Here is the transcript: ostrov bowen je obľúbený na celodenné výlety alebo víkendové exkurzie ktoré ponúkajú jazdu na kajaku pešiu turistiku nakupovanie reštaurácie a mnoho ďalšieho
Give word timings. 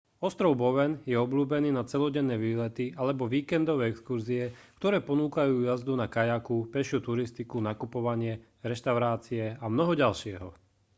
ostrov 0.27 0.51
bowen 0.61 0.91
je 1.05 1.13
obľúbený 1.25 1.69
na 1.77 1.83
celodenné 1.91 2.33
výlety 2.45 2.85
alebo 3.01 3.23
víkendové 3.35 3.83
exkurzie 3.93 4.43
ktoré 4.81 4.97
ponúkajú 5.09 5.55
jazdu 5.69 5.93
na 6.01 6.07
kajaku 6.15 6.57
pešiu 6.73 6.99
turistiku 7.07 7.57
nakupovanie 7.69 8.33
reštaurácie 8.69 9.43
a 9.61 9.65
mnoho 9.75 9.93
ďalšieho 10.03 10.47